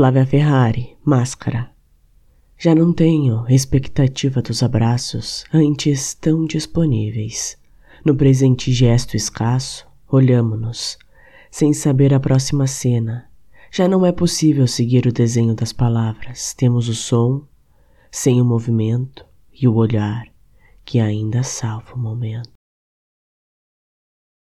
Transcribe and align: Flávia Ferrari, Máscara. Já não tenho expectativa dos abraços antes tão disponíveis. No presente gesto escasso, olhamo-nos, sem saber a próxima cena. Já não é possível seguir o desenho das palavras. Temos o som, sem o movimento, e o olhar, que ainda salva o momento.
Flávia 0.00 0.24
Ferrari, 0.24 0.96
Máscara. 1.04 1.70
Já 2.56 2.74
não 2.74 2.90
tenho 2.90 3.44
expectativa 3.50 4.40
dos 4.40 4.62
abraços 4.62 5.44
antes 5.52 6.14
tão 6.14 6.46
disponíveis. 6.46 7.58
No 8.02 8.16
presente 8.16 8.72
gesto 8.72 9.14
escasso, 9.14 9.86
olhamo-nos, 10.10 10.96
sem 11.50 11.74
saber 11.74 12.14
a 12.14 12.18
próxima 12.18 12.66
cena. 12.66 13.28
Já 13.70 13.86
não 13.86 14.06
é 14.06 14.10
possível 14.10 14.66
seguir 14.66 15.04
o 15.04 15.12
desenho 15.12 15.54
das 15.54 15.70
palavras. 15.70 16.54
Temos 16.54 16.88
o 16.88 16.94
som, 16.94 17.44
sem 18.10 18.40
o 18.40 18.44
movimento, 18.46 19.26
e 19.52 19.68
o 19.68 19.74
olhar, 19.74 20.24
que 20.82 20.98
ainda 20.98 21.42
salva 21.42 21.92
o 21.94 21.98
momento. 21.98 22.59